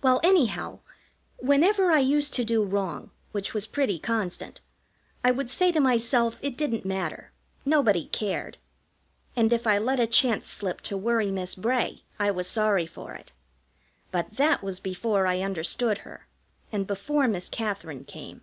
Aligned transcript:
Well, 0.00 0.18
anyhow, 0.24 0.78
whenever 1.36 1.92
I 1.92 1.98
used 1.98 2.32
to 2.36 2.42
do 2.44 2.64
wrong, 2.64 3.10
which 3.32 3.52
was 3.52 3.66
pretty 3.66 3.98
constant, 3.98 4.62
I 5.22 5.30
would 5.30 5.50
say 5.50 5.70
to 5.72 5.78
myself 5.78 6.38
it 6.40 6.56
didn't 6.56 6.86
matter, 6.86 7.32
nobody 7.66 8.06
cared. 8.06 8.56
And 9.36 9.52
if 9.52 9.66
I 9.66 9.76
let 9.76 10.00
a 10.00 10.06
chance 10.06 10.48
slip 10.48 10.80
to 10.88 10.96
worry 10.96 11.30
Miss 11.30 11.54
Bray 11.54 12.00
I 12.18 12.30
was 12.30 12.46
sorry 12.48 12.86
for 12.86 13.12
it; 13.12 13.32
but 14.10 14.36
that 14.36 14.62
was 14.62 14.80
before 14.80 15.26
I 15.26 15.40
understood 15.42 15.98
her, 15.98 16.28
and 16.72 16.86
before 16.86 17.28
Miss 17.28 17.50
Katherine 17.50 18.06
came. 18.06 18.40